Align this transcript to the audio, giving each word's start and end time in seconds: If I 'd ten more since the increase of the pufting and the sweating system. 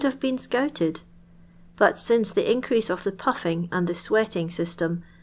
If 0.03 0.07
I 0.07 0.09
'd 0.09 0.45
ten 0.49 0.95
more 1.79 1.95
since 1.95 2.31
the 2.31 2.51
increase 2.51 2.89
of 2.89 3.03
the 3.03 3.11
pufting 3.11 3.69
and 3.71 3.85
the 3.85 3.93
sweating 3.93 4.49
system. 4.49 5.03